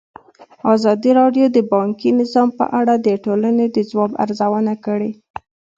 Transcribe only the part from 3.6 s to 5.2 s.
د ځواب ارزونه کړې.